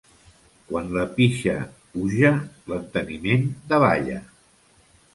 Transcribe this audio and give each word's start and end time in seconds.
Quan 0.71 0.89
la 0.95 1.03
pixa 1.19 1.53
puja, 1.93 2.33
l'enteniment 2.73 3.49
davalla. 3.75 4.21